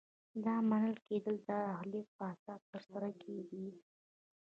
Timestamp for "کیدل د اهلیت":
1.07-2.07